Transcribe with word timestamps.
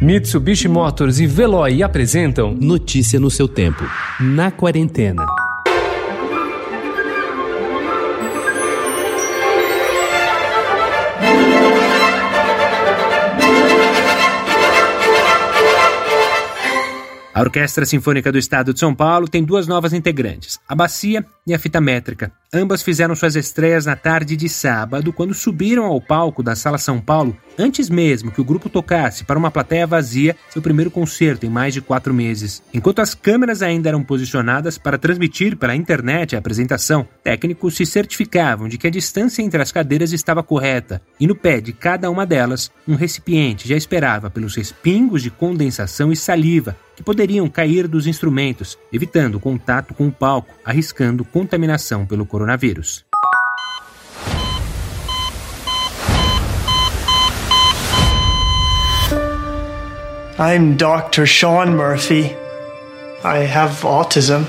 Mitsubishi 0.00 0.68
Motors 0.68 1.18
e 1.20 1.26
Veloy 1.26 1.82
apresentam 1.82 2.54
Notícia 2.54 3.18
no 3.18 3.30
seu 3.30 3.48
tempo. 3.48 3.82
Na 4.20 4.50
quarentena. 4.50 5.24
A 17.32 17.40
Orquestra 17.40 17.86
Sinfônica 17.86 18.30
do 18.30 18.38
Estado 18.38 18.74
de 18.74 18.80
São 18.80 18.94
Paulo 18.94 19.28
tem 19.28 19.44
duas 19.44 19.66
novas 19.66 19.94
integrantes, 19.94 20.60
a 20.68 20.74
bacia 20.74 21.24
e 21.46 21.54
a 21.54 21.58
fita 21.58 21.80
métrica. 21.80 22.32
Ambas 22.52 22.82
fizeram 22.82 23.14
suas 23.14 23.36
estreias 23.36 23.86
na 23.86 23.94
tarde 23.94 24.36
de 24.36 24.48
sábado, 24.48 25.12
quando 25.12 25.34
subiram 25.34 25.84
ao 25.84 26.00
palco 26.00 26.42
da 26.42 26.56
Sala 26.56 26.78
São 26.78 27.00
Paulo, 27.00 27.36
antes 27.58 27.88
mesmo 27.88 28.30
que 28.30 28.40
o 28.40 28.44
grupo 28.44 28.68
tocasse 28.68 29.24
para 29.24 29.38
uma 29.38 29.50
plateia 29.50 29.86
vazia 29.86 30.36
seu 30.50 30.60
primeiro 30.62 30.90
concerto 30.90 31.46
em 31.46 31.50
mais 31.50 31.74
de 31.74 31.80
quatro 31.80 32.12
meses. 32.12 32.62
Enquanto 32.72 33.00
as 33.00 33.14
câmeras 33.14 33.62
ainda 33.62 33.88
eram 33.88 34.02
posicionadas 34.02 34.78
para 34.78 34.98
transmitir 34.98 35.56
pela 35.56 35.76
internet 35.76 36.34
a 36.34 36.38
apresentação, 36.38 37.06
técnicos 37.22 37.76
se 37.76 37.86
certificavam 37.86 38.68
de 38.68 38.78
que 38.78 38.86
a 38.86 38.90
distância 38.90 39.42
entre 39.42 39.60
as 39.60 39.70
cadeiras 39.70 40.12
estava 40.12 40.42
correta 40.42 41.02
e 41.20 41.26
no 41.26 41.34
pé 41.34 41.60
de 41.60 41.72
cada 41.72 42.10
uma 42.10 42.26
delas, 42.26 42.70
um 42.86 42.94
recipiente 42.94 43.68
já 43.68 43.76
esperava 43.76 44.30
pelos 44.30 44.56
respingos 44.56 45.22
de 45.22 45.30
condensação 45.30 46.10
e 46.10 46.16
saliva 46.16 46.76
que 46.96 47.02
poderiam 47.02 47.48
cair 47.48 47.86
dos 47.86 48.06
instrumentos, 48.06 48.78
evitando 48.90 49.38
contato 49.38 49.92
com 49.92 50.08
o 50.08 50.12
palco, 50.12 50.54
arriscando 50.64 51.24
contaminação 51.36 52.06
pelo 52.06 52.24
coronavírus. 52.24 53.04
I'm 60.38 60.76
Dr. 60.76 61.26
Sean 61.26 61.76
Murphy. 61.76 62.34
I 63.22 63.44
have 63.44 63.86
autism. 63.86 64.46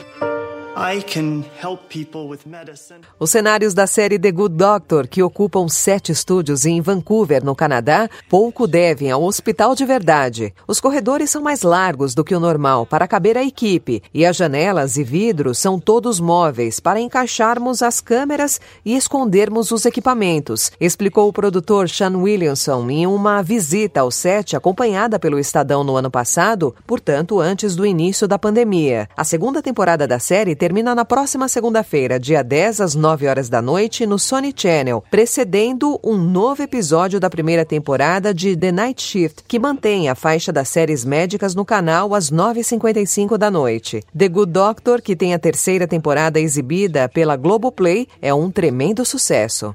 Os 3.19 3.31
cenários 3.31 3.73
da 3.73 3.87
série 3.87 4.19
The 4.19 4.31
Good 4.31 4.55
Doctor, 4.55 5.07
que 5.07 5.23
ocupam 5.23 5.67
sete 5.67 6.11
estúdios 6.11 6.67
em 6.67 6.79
Vancouver, 6.81 7.43
no 7.43 7.55
Canadá, 7.55 8.07
pouco 8.29 8.67
devem 8.67 9.09
ao 9.09 9.23
Hospital 9.23 9.73
de 9.73 9.83
Verdade. 9.85 10.53
Os 10.67 10.79
corredores 10.79 11.31
são 11.31 11.41
mais 11.41 11.63
largos 11.63 12.13
do 12.13 12.23
que 12.23 12.35
o 12.35 12.39
normal 12.39 12.85
para 12.85 13.07
caber 13.07 13.35
a 13.39 13.43
equipe, 13.43 14.03
e 14.13 14.23
as 14.23 14.37
janelas 14.37 14.97
e 14.97 15.03
vidros 15.03 15.57
são 15.57 15.79
todos 15.79 16.19
móveis 16.19 16.79
para 16.79 16.99
encaixarmos 16.99 17.81
as 17.81 17.99
câmeras 17.99 18.61
e 18.85 18.95
escondermos 18.95 19.71
os 19.71 19.83
equipamentos, 19.83 20.71
explicou 20.79 21.27
o 21.27 21.33
produtor 21.33 21.89
Sean 21.89 22.15
Williamson 22.17 22.87
em 22.91 23.07
uma 23.07 23.41
visita 23.41 24.01
ao 24.01 24.11
set 24.11 24.55
acompanhada 24.55 25.17
pelo 25.17 25.39
Estadão 25.39 25.83
no 25.83 25.95
ano 25.95 26.11
passado, 26.11 26.75
portanto, 26.85 27.39
antes 27.39 27.75
do 27.75 27.83
início 27.83 28.27
da 28.27 28.37
pandemia. 28.37 29.09
A 29.17 29.23
segunda 29.23 29.59
temporada 29.59 30.05
da 30.05 30.19
série 30.19 30.55
termina 30.67 30.93
na 30.93 31.05
próxima 31.05 31.47
segunda-feira, 31.47 32.19
dia 32.19 32.43
10 32.43 32.81
às 32.81 32.93
9 32.93 33.25
horas 33.25 33.47
da 33.47 33.61
noite, 33.61 34.05
no 34.05 34.19
Sony 34.19 34.53
Channel, 34.53 35.01
precedendo 35.09 35.97
um 36.03 36.17
novo 36.17 36.61
episódio 36.61 37.21
da 37.21 37.29
primeira 37.29 37.63
temporada 37.63 38.33
de 38.33 38.53
The 38.57 38.73
Night 38.73 39.01
Shift, 39.01 39.45
que 39.47 39.59
mantém 39.59 40.09
a 40.09 40.15
faixa 40.15 40.51
das 40.51 40.67
séries 40.67 41.05
médicas 41.05 41.55
no 41.55 41.63
canal 41.63 42.13
às 42.13 42.29
9h55 42.29 43.37
da 43.37 43.49
noite. 43.49 44.03
The 44.13 44.27
Good 44.27 44.51
Doctor, 44.51 45.01
que 45.01 45.15
tem 45.15 45.33
a 45.33 45.39
terceira 45.39 45.87
temporada 45.87 46.37
exibida 46.37 47.07
pela 47.07 47.37
Globoplay, 47.37 48.05
é 48.21 48.33
um 48.33 48.51
tremendo 48.51 49.05
sucesso. 49.05 49.73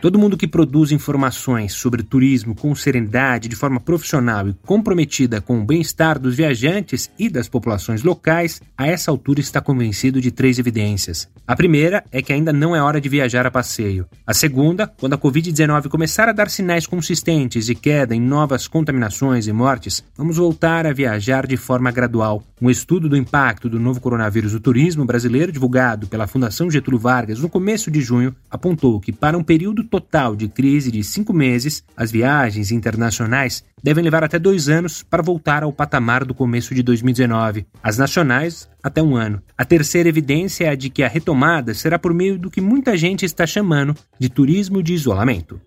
Todo 0.00 0.16
mundo 0.16 0.36
que 0.36 0.46
produz 0.46 0.92
informações 0.92 1.72
sobre 1.72 2.04
turismo 2.04 2.54
com 2.54 2.72
serenidade, 2.72 3.48
de 3.48 3.56
forma 3.56 3.80
profissional 3.80 4.48
e 4.48 4.54
comprometida 4.64 5.40
com 5.40 5.58
o 5.58 5.64
bem-estar 5.64 6.20
dos 6.20 6.36
viajantes 6.36 7.10
e 7.18 7.28
das 7.28 7.48
populações 7.48 8.04
locais, 8.04 8.62
a 8.76 8.86
essa 8.86 9.10
altura 9.10 9.40
está 9.40 9.60
convencido 9.60 10.20
de 10.20 10.30
três 10.30 10.56
evidências. 10.56 11.28
A 11.44 11.56
primeira 11.56 12.04
é 12.12 12.22
que 12.22 12.32
ainda 12.32 12.52
não 12.52 12.76
é 12.76 12.80
hora 12.80 13.00
de 13.00 13.08
viajar 13.08 13.44
a 13.44 13.50
passeio. 13.50 14.06
A 14.24 14.32
segunda, 14.32 14.86
quando 14.86 15.14
a 15.14 15.18
Covid-19 15.18 15.88
começar 15.88 16.28
a 16.28 16.32
dar 16.32 16.48
sinais 16.48 16.86
consistentes 16.86 17.66
de 17.66 17.74
queda 17.74 18.14
em 18.14 18.20
novas 18.20 18.68
contaminações 18.68 19.48
e 19.48 19.52
mortes, 19.52 20.04
vamos 20.16 20.36
voltar 20.36 20.86
a 20.86 20.92
viajar 20.92 21.44
de 21.44 21.56
forma 21.56 21.90
gradual. 21.90 22.44
Um 22.62 22.70
estudo 22.70 23.08
do 23.08 23.16
impacto 23.16 23.68
do 23.68 23.80
novo 23.80 24.00
coronavírus 24.00 24.52
no 24.52 24.60
turismo 24.60 25.04
brasileiro, 25.04 25.50
divulgado 25.50 26.06
pela 26.06 26.28
Fundação 26.28 26.70
Getúlio 26.70 27.00
Vargas 27.00 27.40
no 27.40 27.48
começo 27.48 27.90
de 27.90 28.00
junho, 28.00 28.32
apontou 28.48 29.00
que 29.00 29.10
para 29.10 29.36
um 29.36 29.42
período 29.42 29.87
total 29.88 30.36
de 30.36 30.46
crise 30.46 30.92
de 30.92 31.02
cinco 31.02 31.32
meses, 31.32 31.82
as 31.96 32.12
viagens 32.12 32.70
internacionais 32.70 33.64
devem 33.82 34.04
levar 34.04 34.22
até 34.22 34.38
dois 34.38 34.68
anos 34.68 35.02
para 35.02 35.22
voltar 35.22 35.62
ao 35.62 35.72
patamar 35.72 36.24
do 36.24 36.34
começo 36.34 36.74
de 36.74 36.82
2019. 36.82 37.66
As 37.82 37.98
nacionais, 37.98 38.68
até 38.82 39.02
um 39.02 39.16
ano. 39.16 39.42
A 39.56 39.64
terceira 39.64 40.08
evidência 40.08 40.66
é 40.66 40.68
a 40.68 40.74
de 40.74 40.90
que 40.90 41.02
a 41.02 41.08
retomada 41.08 41.74
será 41.74 41.98
por 41.98 42.12
meio 42.14 42.38
do 42.38 42.50
que 42.50 42.60
muita 42.60 42.96
gente 42.96 43.24
está 43.24 43.46
chamando 43.46 43.96
de 44.18 44.28
turismo 44.28 44.82
de 44.82 44.94
isolamento. 44.94 45.60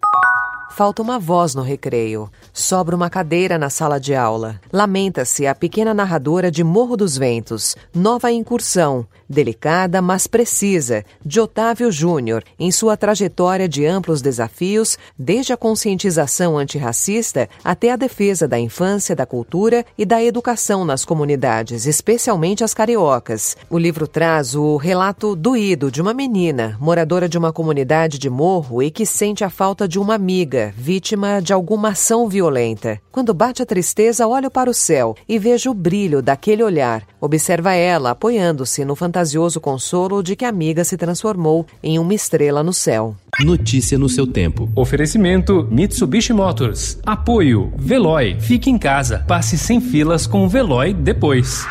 Falta 0.71 1.01
uma 1.01 1.19
voz 1.19 1.53
no 1.53 1.61
recreio. 1.61 2.31
Sobra 2.53 2.95
uma 2.95 3.09
cadeira 3.09 3.57
na 3.57 3.69
sala 3.69 3.99
de 3.99 4.15
aula. 4.15 4.59
Lamenta-se 4.71 5.45
a 5.45 5.53
pequena 5.53 5.93
narradora 5.93 6.49
de 6.49 6.63
Morro 6.63 6.95
dos 6.95 7.17
Ventos. 7.17 7.75
Nova 7.93 8.31
incursão, 8.31 9.05
delicada 9.29 10.01
mas 10.01 10.27
precisa, 10.27 11.03
de 11.25 11.41
Otávio 11.41 11.91
Júnior, 11.91 12.43
em 12.57 12.71
sua 12.71 12.95
trajetória 12.95 13.67
de 13.67 13.85
amplos 13.85 14.21
desafios, 14.21 14.97
desde 15.19 15.51
a 15.51 15.57
conscientização 15.57 16.57
antirracista 16.57 17.49
até 17.65 17.91
a 17.91 17.97
defesa 17.97 18.47
da 18.47 18.57
infância, 18.57 19.13
da 19.13 19.25
cultura 19.25 19.85
e 19.97 20.05
da 20.05 20.23
educação 20.23 20.85
nas 20.85 21.03
comunidades, 21.03 21.85
especialmente 21.85 22.63
as 22.63 22.73
cariocas. 22.73 23.57
O 23.69 23.77
livro 23.77 24.07
traz 24.07 24.55
o 24.55 24.77
relato 24.77 25.35
doído 25.35 25.91
de 25.91 26.01
uma 26.01 26.13
menina, 26.13 26.77
moradora 26.79 27.27
de 27.27 27.37
uma 27.37 27.51
comunidade 27.51 28.17
de 28.17 28.29
morro 28.29 28.81
e 28.81 28.89
que 28.89 29.05
sente 29.05 29.43
a 29.43 29.49
falta 29.49 29.85
de 29.85 29.99
uma 29.99 30.15
amiga 30.15 30.60
vítima 30.69 31.41
de 31.41 31.53
alguma 31.53 31.89
ação 31.89 32.27
violenta. 32.27 32.99
Quando 33.11 33.33
bate 33.33 33.61
a 33.61 33.65
tristeza, 33.65 34.27
olho 34.27 34.49
para 34.49 34.69
o 34.69 34.73
céu 34.73 35.15
e 35.27 35.39
vejo 35.39 35.71
o 35.71 35.73
brilho 35.73 36.21
daquele 36.21 36.63
olhar. 36.63 37.03
Observa 37.19 37.73
ela 37.73 38.11
apoiando-se 38.11 38.85
no 38.85 38.95
fantasioso 38.95 39.59
consolo 39.59 40.21
de 40.21 40.35
que 40.35 40.45
a 40.45 40.49
amiga 40.49 40.83
se 40.83 40.97
transformou 40.97 41.65
em 41.83 41.97
uma 41.97 42.13
estrela 42.13 42.63
no 42.63 42.73
céu. 42.73 43.15
Notícia 43.39 43.97
no 43.97 44.09
seu 44.09 44.27
tempo. 44.27 44.69
Oferecimento 44.75 45.67
Mitsubishi 45.71 46.33
Motors. 46.33 46.99
Apoio 47.05 47.71
Veloy. 47.77 48.39
Fique 48.39 48.69
em 48.69 48.77
casa. 48.77 49.25
Passe 49.27 49.57
sem 49.57 49.81
filas 49.81 50.27
com 50.27 50.45
o 50.45 50.49
Veloy 50.49 50.93
depois. 50.93 51.65